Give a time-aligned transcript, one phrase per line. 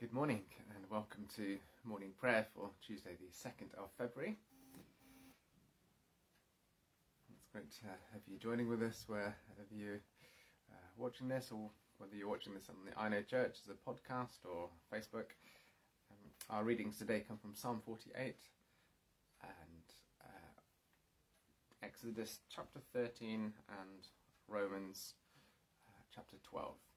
[0.00, 0.42] Good morning
[0.76, 4.36] and welcome to morning prayer for Tuesday, the 2nd of February.
[7.34, 9.34] It's great to have you joining with us wherever
[9.72, 10.00] you're
[10.70, 13.90] uh, watching this, or whether you're watching this on the I Know Church as a
[13.90, 15.34] podcast or Facebook.
[16.12, 18.36] Um, our readings today come from Psalm 48
[19.42, 19.82] and
[20.22, 20.60] uh,
[21.82, 24.06] Exodus chapter 13 and
[24.46, 25.14] Romans
[25.88, 26.87] uh, chapter 12.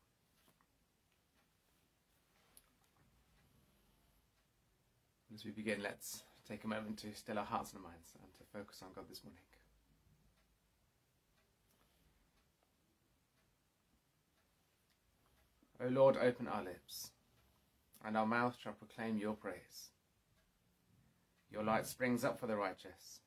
[5.33, 8.43] As we begin, let's take a moment to still our hearts and minds and to
[8.51, 9.39] focus on God this morning.
[15.83, 17.11] O Lord, open our lips,
[18.05, 19.89] and our mouth shall proclaim your praise.
[21.49, 23.21] Your light springs up for the righteous,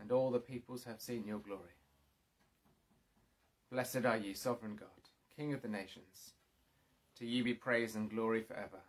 [0.00, 1.76] and all the peoples have seen your glory.
[3.70, 4.88] Blessed are you, sovereign God,
[5.36, 6.32] King of the nations.
[7.18, 8.80] To you be praise and glory forever.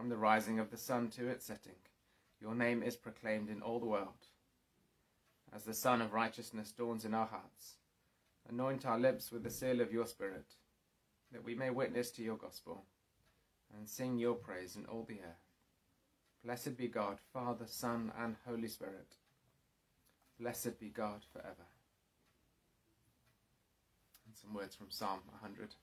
[0.00, 1.76] From the rising of the sun to its setting,
[2.40, 4.28] your name is proclaimed in all the world.
[5.54, 7.74] As the sun of righteousness dawns in our hearts,
[8.48, 10.54] anoint our lips with the seal of your Spirit,
[11.32, 12.86] that we may witness to your gospel
[13.76, 15.44] and sing your praise in all the earth.
[16.42, 19.16] Blessed be God, Father, Son, and Holy Spirit.
[20.40, 21.68] Blessed be God forever.
[24.24, 25.74] And some words from Psalm 100.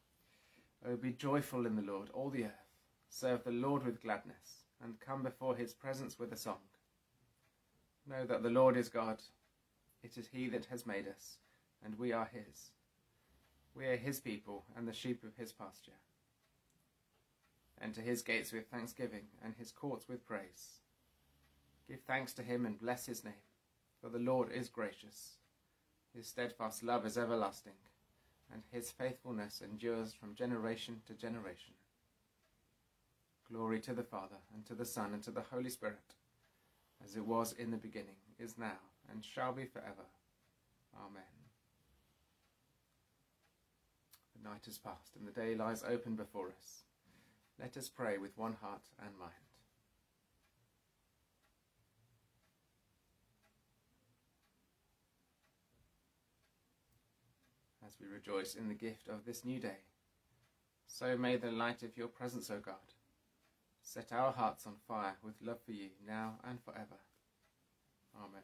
[0.87, 2.66] Oh, be joyful in the Lord, all the earth.
[3.09, 6.59] Serve the Lord with gladness, and come before his presence with a song.
[8.07, 9.21] Know that the Lord is God.
[10.03, 11.37] It is he that has made us,
[11.83, 12.71] and we are his.
[13.75, 15.99] We are his people, and the sheep of his pasture.
[17.81, 20.81] Enter his gates with thanksgiving, and his courts with praise.
[21.87, 23.33] Give thanks to him and bless his name,
[24.01, 25.37] for the Lord is gracious.
[26.15, 27.77] His steadfast love is everlasting,
[28.51, 31.73] and his faithfulness endures from generation to generation.
[33.51, 36.15] Glory to the Father, and to the Son, and to the Holy Spirit,
[37.03, 40.05] as it was in the beginning, is now, and shall be forever.
[40.99, 41.23] Amen.
[44.35, 46.83] The night is past, and the day lies open before us.
[47.59, 49.31] Let us pray with one heart and mind.
[57.87, 59.79] As we rejoice in the gift of this new day,
[60.85, 62.75] so may the light of your presence, O God,
[63.87, 66.99] Set our hearts on fire with love for you now and forever.
[68.17, 68.41] Amen.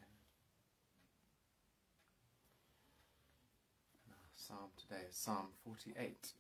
[4.10, 6.32] Our psalm today is Psalm 48.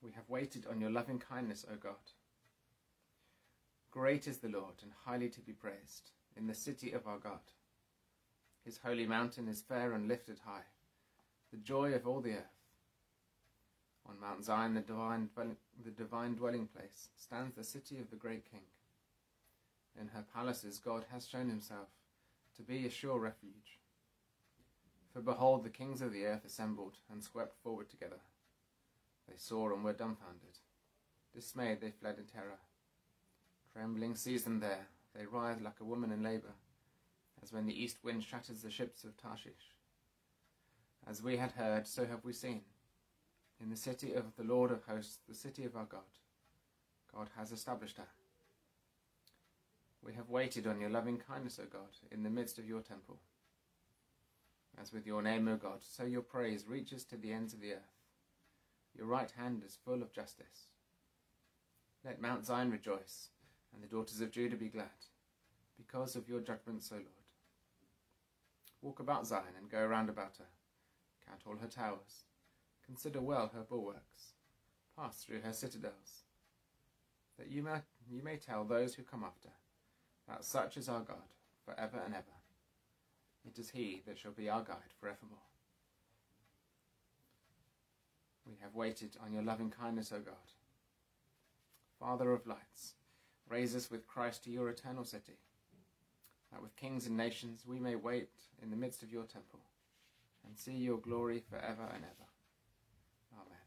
[0.00, 1.92] We have waited on your loving kindness, O God.
[3.90, 7.52] Great is the Lord and highly to be praised in the city of our God.
[8.64, 10.64] His holy mountain is fair and lifted high,
[11.50, 12.57] the joy of all the earth.
[14.08, 18.16] On Mount Zion, the divine, dwelling, the divine dwelling place, stands the city of the
[18.16, 18.62] great King.
[20.00, 21.88] In her palaces, God has shown himself
[22.56, 23.78] to be a sure refuge.
[25.12, 28.20] For behold, the kings of the earth assembled and swept forward together.
[29.28, 30.58] They saw and were dumbfounded.
[31.34, 32.58] Dismayed, they fled in terror.
[33.72, 34.86] Trembling seized them there.
[35.14, 36.54] They writhed like a woman in labour,
[37.42, 39.74] as when the east wind shatters the ships of Tarshish.
[41.06, 42.62] As we had heard, so have we seen
[43.62, 46.00] in the city of the Lord of hosts, the city of our God.
[47.14, 48.06] God has established her.
[50.04, 53.18] We have waited on your loving kindness, O God, in the midst of your temple.
[54.80, 57.72] As with your name, O God, so your praise reaches to the ends of the
[57.72, 57.96] earth.
[58.96, 60.68] Your right hand is full of justice.
[62.04, 63.30] Let Mount Zion rejoice,
[63.74, 64.86] and the daughters of Judah be glad,
[65.76, 67.06] because of your judgments, O Lord.
[68.82, 70.46] Walk about Zion and go round about her.
[71.26, 72.22] Count all her towers
[72.88, 74.32] Consider well her bulwarks.
[74.96, 76.24] Pass through her citadels.
[77.38, 79.50] That you may, you may tell those who come after
[80.26, 81.16] that such is our God
[81.64, 82.24] for ever and ever.
[83.46, 85.38] It is he that shall be our guide for evermore.
[88.46, 90.34] We have waited on your loving kindness, O God.
[92.00, 92.94] Father of lights,
[93.48, 95.38] raise us with Christ to your eternal city,
[96.50, 98.30] that with kings and nations we may wait
[98.62, 99.60] in the midst of your temple
[100.46, 102.28] and see your glory for ever and ever.
[103.34, 103.58] Amen.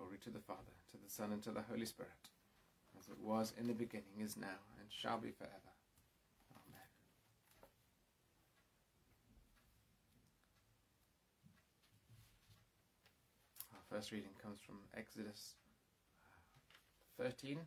[0.00, 2.32] Glory to the Father, to the Son, and to the Holy Spirit,
[2.98, 5.72] as it was in the beginning, is now, and shall be forever.
[6.56, 6.88] Amen.
[13.74, 15.56] Our first reading comes from Exodus
[17.20, 17.58] uh, 13,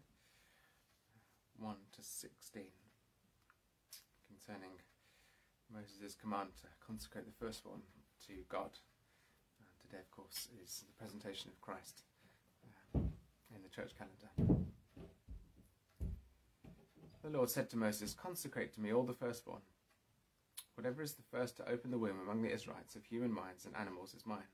[1.59, 2.63] 1 to 16,
[4.27, 4.71] concerning
[5.71, 7.81] Moses' command to consecrate the firstborn
[8.25, 8.71] to God.
[9.59, 12.01] And today, of course, is the presentation of Christ
[13.55, 14.59] in the church calendar.
[17.23, 19.61] The Lord said to Moses, Consecrate to me all the firstborn.
[20.75, 23.75] Whatever is the first to open the womb among the Israelites of human minds and
[23.75, 24.51] animals is mine.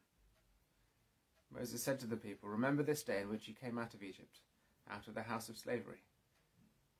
[1.51, 4.41] Moses said to the people, Remember this day in which you came out of Egypt,
[4.91, 6.03] out of the house of slavery,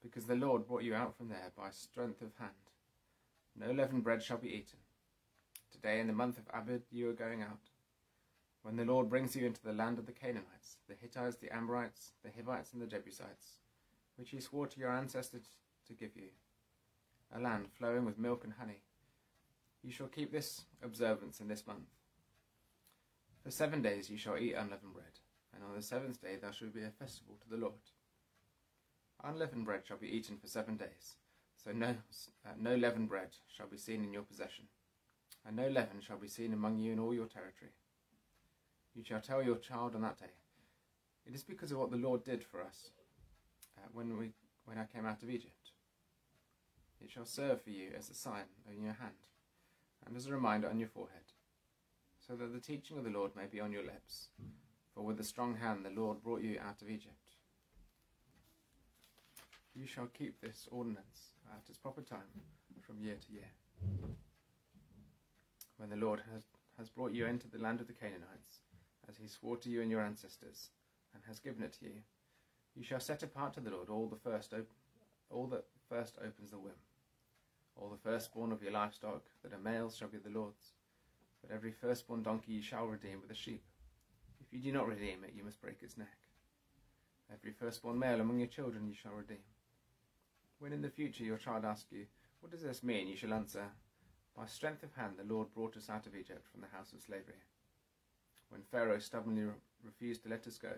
[0.01, 2.51] because the Lord brought you out from there by strength of hand.
[3.55, 4.79] No leavened bread shall be eaten.
[5.71, 7.69] Today, in the month of Abib, you are going out.
[8.61, 12.11] When the Lord brings you into the land of the Canaanites, the Hittites, the Amorites,
[12.23, 13.59] the Hivites, and the Jebusites,
[14.17, 15.45] which he swore to your ancestors
[15.88, 16.29] to give you,
[17.33, 18.81] a land flowing with milk and honey.
[19.81, 21.88] You shall keep this observance in this month.
[23.44, 25.19] For seven days you shall eat unleavened bread,
[25.56, 27.73] and on the seventh day there shall be a festival to the Lord.
[29.23, 31.15] Unleavened bread shall be eaten for seven days,
[31.56, 31.95] so no,
[32.45, 34.65] uh, no leavened bread shall be seen in your possession,
[35.45, 37.71] and no leaven shall be seen among you in all your territory.
[38.95, 40.33] You shall tell your child on that day,
[41.25, 42.89] It is because of what the Lord did for us
[43.77, 44.31] uh, when, we,
[44.65, 45.71] when I came out of Egypt.
[47.01, 49.13] It shall serve for you as a sign on your hand,
[50.06, 51.31] and as a reminder on your forehead,
[52.27, 54.30] so that the teaching of the Lord may be on your lips.
[54.94, 57.15] For with a strong hand the Lord brought you out of Egypt.
[59.74, 62.44] You shall keep this ordinance at its proper time
[62.81, 63.51] from year to year.
[65.77, 66.44] When the Lord has,
[66.77, 68.59] has brought you into the land of the Canaanites,
[69.09, 70.69] as he swore to you and your ancestors,
[71.13, 72.01] and has given it to you,
[72.75, 74.69] you shall set apart to the Lord all the first op-
[75.29, 76.71] all that first opens the womb.
[77.75, 80.73] All the firstborn of your livestock that are males shall be the Lord's.
[81.41, 83.63] But every firstborn donkey you shall redeem with a sheep.
[84.41, 86.17] If you do not redeem it, you must break its neck.
[87.31, 89.38] Every firstborn male among your children you shall redeem.
[90.59, 92.06] When in the future your child asks you,
[92.41, 93.07] What does this mean?
[93.07, 93.65] you shall answer,
[94.35, 97.01] By strength of hand the Lord brought us out of Egypt from the house of
[97.01, 97.44] slavery.
[98.49, 99.45] When Pharaoh stubbornly
[99.83, 100.73] refused to let us go,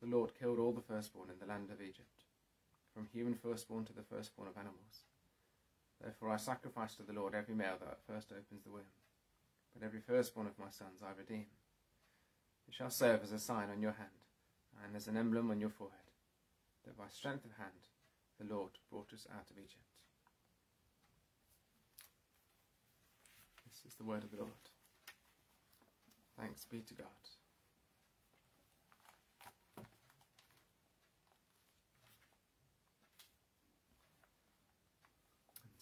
[0.00, 2.24] the Lord killed all the firstborn in the land of Egypt,
[2.94, 5.04] from human firstborn to the firstborn of animals.
[6.00, 8.92] Therefore I sacrifice to the Lord every male that first opens the womb,
[9.72, 11.46] but every firstborn of my sons I redeem.
[12.68, 14.20] It shall serve as a sign on your hand,
[14.84, 16.10] and as an emblem on your forehead,
[16.84, 17.88] that by strength of hand
[18.38, 19.80] the Lord brought us out of Egypt.
[23.66, 24.52] This is the word of the Lord.
[26.38, 27.06] Thanks be to God.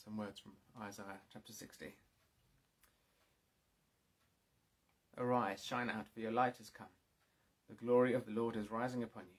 [0.05, 0.53] some words from
[0.83, 1.95] Isaiah chapter 60.
[5.17, 6.87] Arise, shine out, for your light has come.
[7.69, 9.39] The glory of the Lord is rising upon you.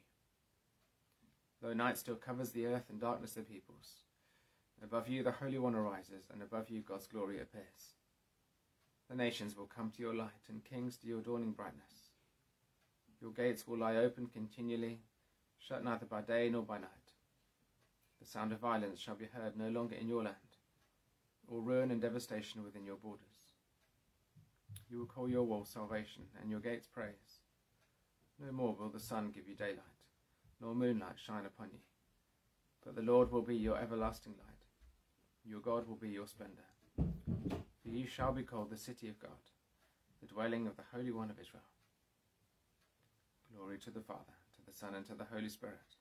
[1.62, 4.02] Though night still covers the earth and darkness the peoples,
[4.84, 7.94] above you the Holy One arises, and above you God's glory appears.
[9.10, 12.12] The nations will come to your light, and kings to your dawning brightness.
[13.22, 15.00] Your gates will lie open continually,
[15.58, 16.90] shut neither by day nor by night.
[18.20, 20.36] The sound of violence shall be heard no longer in your land
[21.48, 23.54] or ruin and devastation within your borders.
[24.90, 27.42] You will call your wall salvation and your gates praise.
[28.40, 29.80] No more will the sun give you daylight,
[30.62, 31.80] nor moonlight shine upon you.
[32.84, 34.56] But the Lord will be your everlasting light.
[35.44, 37.65] Your God will be your splendour.
[37.96, 39.40] You shall be called the city of God,
[40.20, 41.64] the dwelling of the Holy One of Israel.
[43.56, 45.96] Glory to the Father, to the Son, and to the Holy Spirit,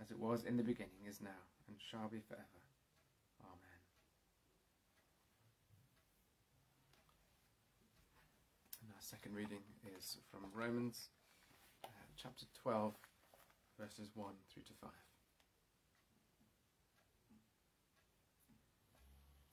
[0.00, 2.62] as it was in the beginning, is now, and shall be forever.
[3.42, 3.80] Amen.
[8.86, 9.66] Our second reading
[9.98, 11.08] is from Romans
[11.84, 12.94] uh, chapter 12,
[13.80, 14.90] verses 1 through to 5.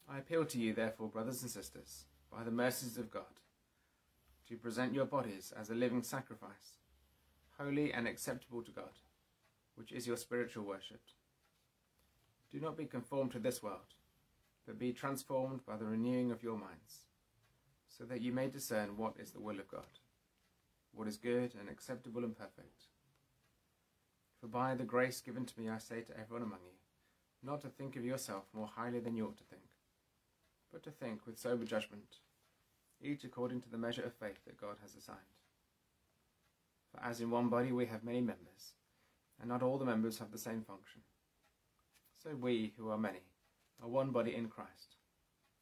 [0.09, 3.23] I appeal to you, therefore, brothers and sisters, by the mercies of God,
[4.47, 6.77] to present your bodies as a living sacrifice,
[7.57, 8.99] holy and acceptable to God,
[9.75, 11.01] which is your spiritual worship.
[12.49, 13.95] Do not be conformed to this world,
[14.65, 17.07] but be transformed by the renewing of your minds
[17.89, 19.99] so that you may discern what is the will of God,
[20.93, 22.83] what is good and acceptable and perfect.
[24.39, 26.77] For by the grace given to me I say to everyone among you,
[27.43, 29.66] not to think of yourself more highly than you ought to think,
[30.71, 32.17] but to think with sober judgment,
[33.01, 35.17] each according to the measure of faith that God has assigned.
[36.91, 38.73] For as in one body we have many members,
[39.39, 41.01] and not all the members have the same function,
[42.23, 43.21] so we, who are many,
[43.81, 44.95] are one body in Christ,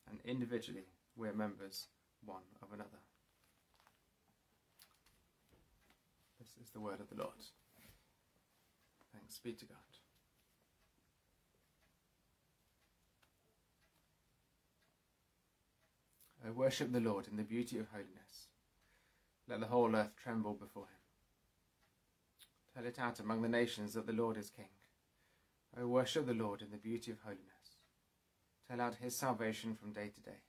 [0.09, 1.88] and individually we are members
[2.25, 2.89] one of another.
[6.39, 7.33] This is the word of the Lord.
[9.13, 9.94] Thanks be to God.
[16.47, 18.49] O worship the Lord in the beauty of holiness.
[19.47, 20.89] Let the whole earth tremble before him.
[22.75, 24.69] Tell it out among the nations that the Lord is King.
[25.79, 27.45] O worship the Lord in the beauty of holiness.
[28.69, 30.41] Tell out his salvation from day to day.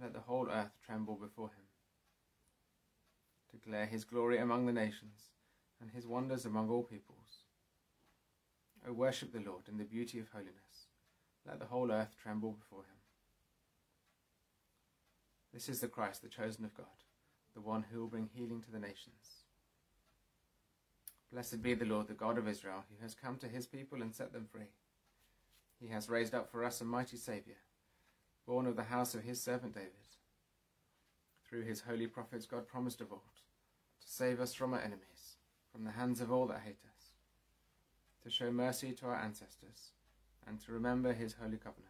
[0.00, 1.64] Let the whole earth tremble before him.
[3.50, 5.30] Declare his glory among the nations
[5.80, 7.44] and his wonders among all peoples.
[8.86, 10.86] O worship the Lord in the beauty of holiness.
[11.46, 12.99] Let the whole earth tremble before him.
[15.52, 16.86] This is the Christ, the chosen of God,
[17.54, 19.44] the one who will bring healing to the nations.
[21.32, 24.14] Blessed be the Lord, the God of Israel, who has come to his people and
[24.14, 24.72] set them free.
[25.80, 27.56] He has raised up for us a mighty Saviour,
[28.46, 29.90] born of the house of his servant David.
[31.48, 33.22] Through his holy prophets, God promised of old
[34.00, 35.36] to save us from our enemies,
[35.72, 37.12] from the hands of all that hate us,
[38.22, 39.92] to show mercy to our ancestors,
[40.46, 41.89] and to remember his holy covenant.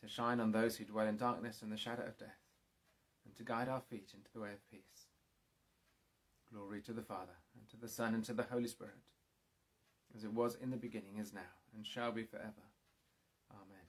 [0.00, 2.40] to shine on those who dwell in darkness and the shadow of death,
[3.24, 5.08] and to guide our feet into the way of peace.
[6.52, 8.94] Glory to the Father, and to the Son, and to the Holy Spirit,
[10.16, 12.66] as it was in the beginning, is now, and shall be forever.
[13.52, 13.86] Amen.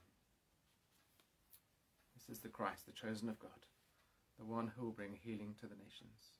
[2.14, 3.66] This is the Christ, the chosen of God,
[4.38, 6.34] the one who will bring healing to the nations.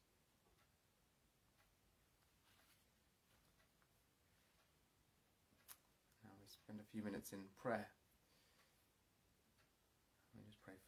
[6.22, 7.88] Now we spend a few minutes in prayer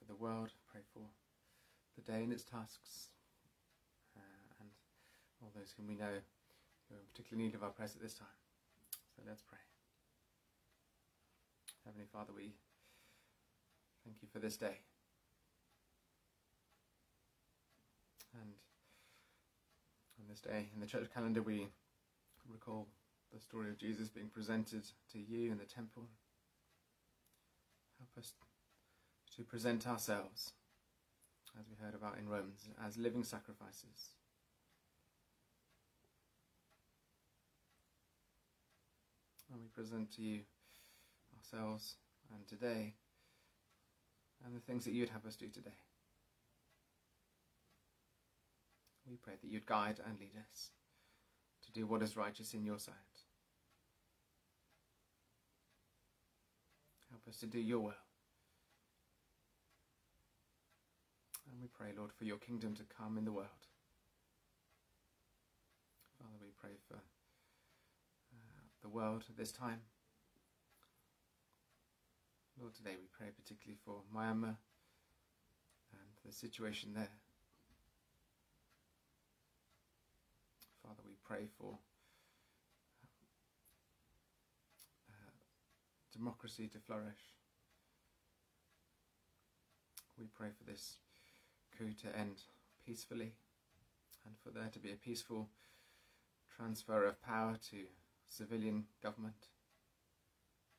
[0.04, 1.02] for the world, pray for
[1.96, 3.08] the day and its tasks,
[4.16, 4.68] uh, and
[5.40, 6.20] all those whom we know
[6.88, 8.28] who are in particular need of our prayers at this time.
[9.16, 9.58] So let's pray.
[11.84, 12.52] Heavenly Father, we
[14.04, 14.78] thank you for this day.
[18.34, 18.52] And
[20.18, 21.68] on this day in the church calendar, we
[22.50, 22.88] recall
[23.32, 26.04] the story of Jesus being presented to you in the temple.
[27.98, 28.32] Help us
[29.36, 30.52] to present ourselves,
[31.58, 34.10] as we heard about in Romans, as living sacrifices.
[39.52, 40.40] And we present to you
[41.36, 41.96] ourselves
[42.32, 42.94] and today
[44.44, 45.78] and the things that you'd have us do today.
[49.08, 50.70] We pray that you'd guide and lead us
[51.66, 52.94] to do what is righteous in your sight.
[57.10, 58.03] Help us to do your will.
[61.54, 63.46] And we pray, Lord, for your kingdom to come in the world.
[66.18, 69.78] Father, we pray for uh, the world at this time.
[72.60, 74.56] Lord, today we pray particularly for Myanmar
[75.92, 77.12] and the situation there.
[80.82, 81.78] Father, we pray for
[85.08, 85.30] uh,
[86.12, 87.30] democracy to flourish.
[90.18, 90.96] We pray for this
[91.78, 92.42] coup to end
[92.86, 93.32] peacefully
[94.24, 95.48] and for there to be a peaceful
[96.56, 97.84] transfer of power to
[98.28, 99.48] civilian government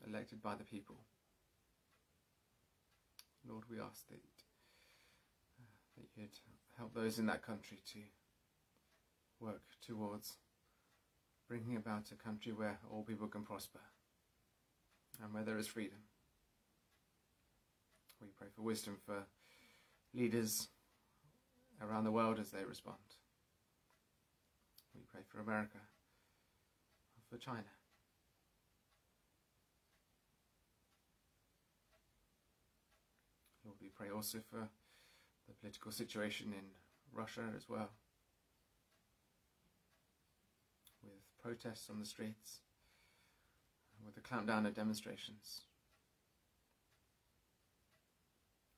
[0.07, 0.95] elected by the people.
[3.47, 4.15] Lord, we ask that,
[5.59, 5.63] uh,
[5.97, 6.39] that you'd
[6.77, 7.99] help those in that country to
[9.39, 10.37] work towards
[11.47, 13.79] bringing about a country where all people can prosper
[15.23, 15.99] and where there is freedom.
[18.21, 19.25] We pray for wisdom for
[20.13, 20.69] leaders
[21.81, 22.97] around the world as they respond.
[24.93, 25.79] We pray for America,
[27.29, 27.63] for China.
[33.65, 34.69] Lord, we pray also for
[35.47, 36.65] the political situation in
[37.13, 37.89] Russia as well,
[41.03, 42.59] with protests on the streets,
[44.05, 45.61] with the clampdown of demonstrations,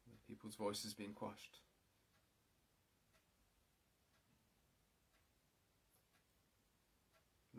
[0.10, 1.60] with people's voices being quashed.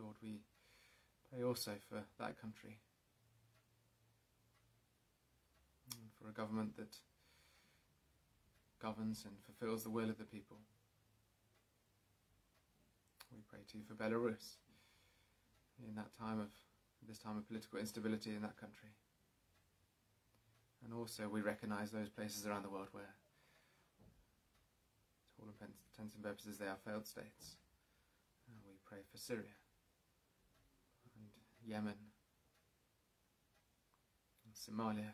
[0.09, 0.41] Lord, we
[1.31, 2.79] pray also for that country
[5.91, 6.97] and for a government that
[8.81, 10.57] governs and fulfills the will of the people.
[13.31, 14.57] We pray too for Belarus
[15.87, 16.49] in that time of
[17.07, 18.89] this time of political instability in that country.
[20.83, 23.15] And also we recognize those places around the world where
[25.37, 27.57] to all intents and purposes, they are failed states.
[28.49, 29.68] Uh, we pray for Syria and
[31.69, 31.93] Yemen
[34.55, 35.13] Somalia.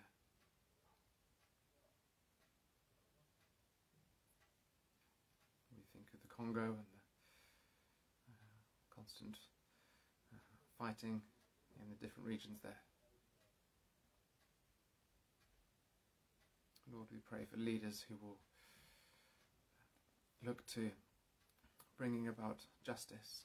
[5.75, 6.77] We think of the Congo and
[8.29, 9.37] the uh, constant
[10.33, 10.39] uh,
[10.79, 11.21] fighting
[11.83, 12.83] in the different regions there.
[16.93, 18.39] Lord, we pray for leaders who will
[20.47, 20.93] look to
[21.99, 23.45] bringing about justice.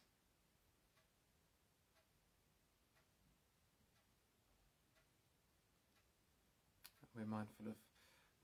[7.20, 7.74] We're mindful of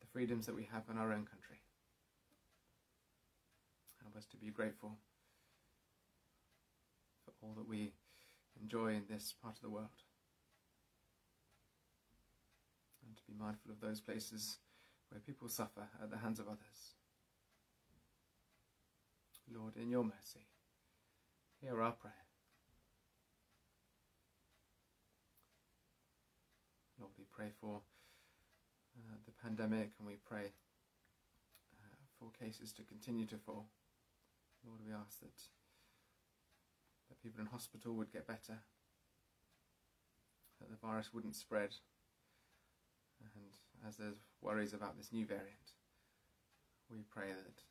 [0.01, 1.61] the freedoms that we have in our own country.
[4.03, 4.97] Help us to be grateful
[7.23, 7.93] for all that we
[8.61, 10.03] enjoy in this part of the world.
[13.07, 14.57] And to be mindful of those places
[15.09, 16.95] where people suffer at the hands of others.
[19.53, 20.47] Lord, in your mercy,
[21.61, 22.13] hear our prayer.
[26.99, 27.79] Lord, we pray for
[28.97, 30.53] uh, the pandemic and we pray
[31.81, 33.67] uh, for cases to continue to fall.
[34.65, 35.39] Lord, we ask that,
[37.09, 38.59] that people in hospital would get better,
[40.59, 41.75] that the virus wouldn't spread,
[43.21, 43.53] and
[43.87, 45.73] as there's worries about this new variant,
[46.89, 47.61] we pray that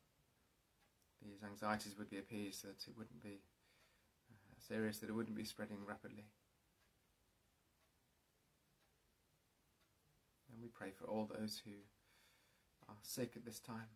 [1.22, 3.40] these anxieties would be appeased, that it wouldn't be
[4.30, 6.26] uh, serious, that it wouldn't be spreading rapidly.
[10.64, 11.76] We pray for all those who
[12.88, 13.92] are sick at this time.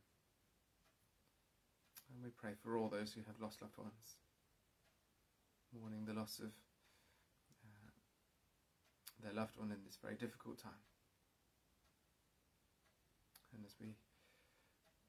[2.13, 4.21] And we pray for all those who have lost loved ones,
[5.73, 6.53] mourning the loss of
[7.65, 7.89] uh,
[9.25, 10.85] their loved one in this very difficult time.
[13.57, 13.97] And as we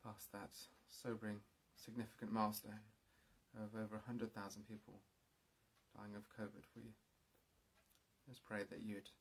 [0.02, 0.56] pass that
[0.88, 1.44] sobering
[1.76, 2.88] significant milestone
[3.60, 4.32] of over 100,000
[4.64, 5.04] people
[5.92, 6.96] dying of COVID, we
[8.30, 9.12] just pray that you'd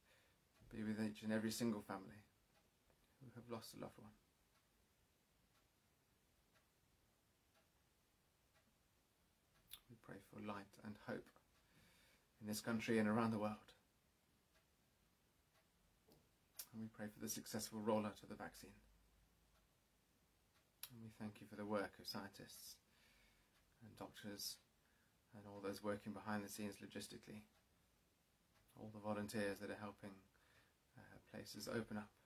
[0.70, 2.22] be with each and every single family
[3.38, 4.10] have lost a loved one.
[9.88, 11.30] We pray for light and hope
[12.40, 13.70] in this country and around the world.
[16.72, 18.74] And we pray for the successful rollout of the vaccine.
[20.90, 22.76] And we thank you for the work of scientists
[23.82, 24.56] and doctors
[25.34, 27.42] and all those working behind the scenes logistically,
[28.78, 30.14] all the volunteers that are helping
[30.96, 32.17] uh, places open up.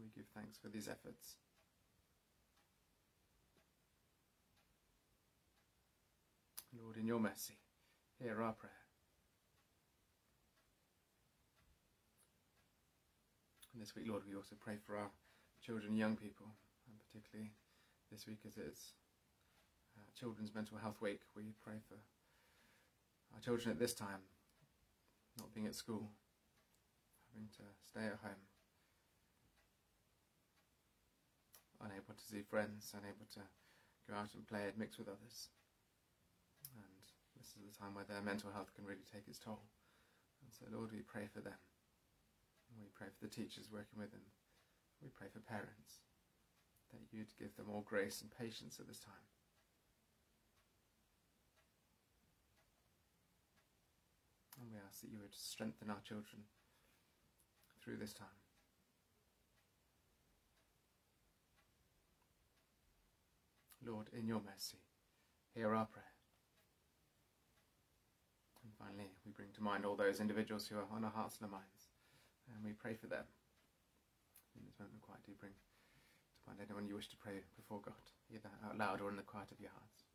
[0.00, 1.36] We give thanks for these efforts.
[6.80, 7.58] Lord, in your mercy,
[8.18, 8.72] hear our prayer.
[13.72, 15.10] And this week, Lord, we also pray for our
[15.64, 16.46] children and young people,
[16.88, 17.52] and particularly
[18.10, 18.94] this week as it's
[19.96, 21.96] uh, Children's Mental Health Week, we pray for
[23.34, 24.20] our children at this time
[25.38, 26.10] not being at school,
[27.32, 28.42] having to stay at home,
[31.80, 33.44] unable to see friends, unable to
[34.08, 35.50] go out and play and mix with others.
[36.76, 37.04] And
[37.36, 39.64] this is the time where their mental health can really take its toll.
[40.44, 41.58] And so, Lord, we pray for them.
[42.70, 44.24] And we pray for the teachers working with them.
[45.02, 46.04] We pray for parents
[46.92, 49.26] that you'd give them all grace and patience at this time.
[54.60, 56.44] And we ask that you would strengthen our children
[57.82, 58.39] through this time.
[63.90, 64.78] Lord, in your mercy,
[65.54, 66.14] hear our prayer.
[68.62, 71.50] And finally, we bring to mind all those individuals who are on our hearts and
[71.50, 71.90] our minds,
[72.46, 73.26] and we pray for them.
[74.54, 77.82] In this moment of quiet, do bring to mind anyone you wish to pray before
[77.82, 80.09] God, either out loud or in the quiet of your hearts.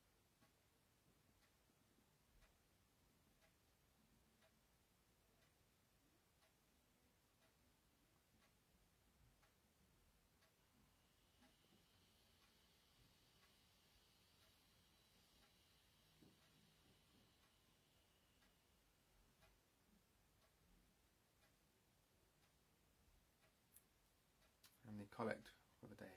[25.05, 25.47] And collect
[25.79, 26.11] for the day.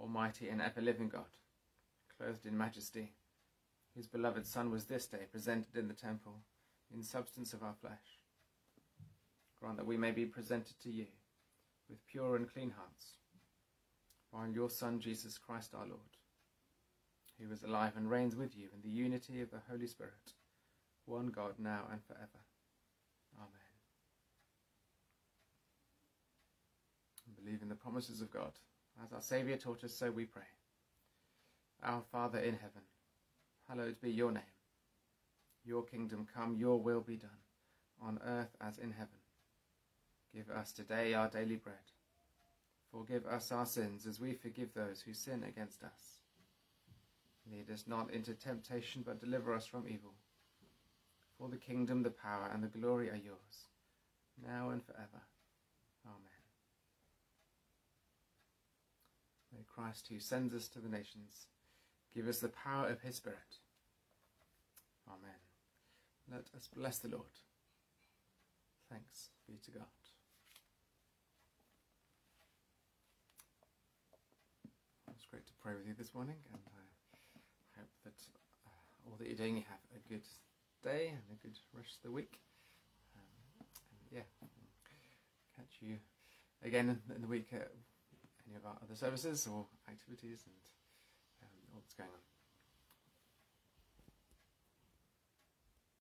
[0.00, 1.36] Almighty and ever living God,
[2.16, 3.12] clothed in majesty,
[3.94, 6.40] whose beloved Son was this day presented in the temple
[6.94, 8.20] in substance of our flesh.
[9.60, 11.06] Grant that we may be presented to you
[11.88, 13.18] with pure and clean hearts,
[14.30, 16.16] while your Son Jesus Christ our Lord,
[17.38, 20.32] who is alive and reigns with you in the unity of the Holy Spirit,
[21.04, 22.40] one God now and forever.
[23.36, 23.62] Amen.
[27.26, 28.52] and believe in the promises of God,
[29.02, 30.42] As our Saviour taught us, so we pray.
[31.82, 32.82] Our Father in heaven,
[33.68, 34.42] hallowed be your name.
[35.64, 37.30] Your kingdom come, your will be done,
[38.00, 39.08] on earth as in heaven.
[40.34, 41.76] Give us today our daily bread.
[42.90, 46.20] Forgive us our sins as we forgive those who sin against us.
[47.50, 50.12] Lead us not into temptation, but deliver us from evil.
[51.38, 53.66] For the kingdom, the power, and the glory are yours,
[54.46, 55.22] now and forever.
[56.06, 56.42] Amen.
[59.52, 61.46] May Christ, who sends us to the nations,
[62.14, 63.58] give us the power of his Spirit.
[65.08, 65.40] Amen.
[66.30, 67.24] Let us bless the Lord.
[68.90, 69.86] Thanks be to God.
[75.14, 78.20] It's great to pray with you this morning, and I hope that
[78.66, 80.26] uh, all that you're doing, you have a good
[80.82, 82.40] day and a good rest of the week.
[83.16, 83.66] Um,
[84.10, 84.28] yeah,
[85.56, 85.96] catch you
[86.64, 87.70] again in, the week at
[88.56, 90.56] of other services or activities and
[91.42, 92.31] um, all that's going on.